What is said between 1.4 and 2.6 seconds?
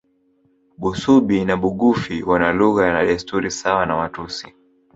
na Bugufi wana